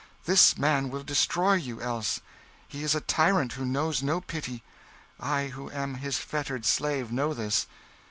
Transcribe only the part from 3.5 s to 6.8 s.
who knows no pity. I, who am his fettered